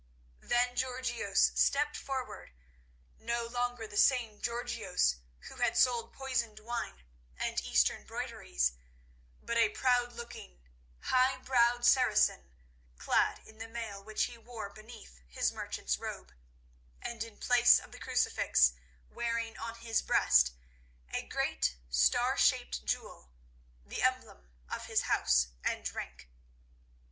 Then 0.39 0.75
Georgios 0.75 1.51
stepped 1.53 1.95
forward, 1.95 2.53
no 3.19 3.45
longer 3.45 3.85
the 3.85 3.97
same 3.97 4.41
Georgios 4.41 5.17
who 5.41 5.57
had 5.57 5.77
sold 5.77 6.11
poisoned 6.11 6.59
wine 6.59 7.03
and 7.37 7.63
Eastern 7.63 8.03
broideries, 8.03 8.71
but 9.43 9.57
a 9.57 9.69
proud 9.69 10.13
looking, 10.13 10.59
high 11.01 11.37
browed 11.37 11.85
Saracen 11.85 12.49
clad 12.97 13.45
in 13.45 13.59
the 13.59 13.67
mail 13.67 14.03
which 14.03 14.23
he 14.23 14.39
wore 14.39 14.71
beneath 14.71 15.21
his 15.27 15.51
merchant's 15.51 15.99
robe, 15.99 16.33
and 16.99 17.23
in 17.23 17.37
place 17.37 17.77
of 17.77 17.91
the 17.91 17.99
crucifix 17.99 18.73
wearing 19.07 19.55
on 19.55 19.75
his 19.75 20.01
breast 20.01 20.53
a 21.13 21.27
great 21.27 21.75
star 21.91 22.39
shaped 22.39 22.85
jewel, 22.85 23.29
the 23.85 24.01
emblem 24.01 24.49
of 24.67 24.87
his 24.87 25.01
house 25.01 25.49
and 25.63 25.87
rank. 25.93 26.27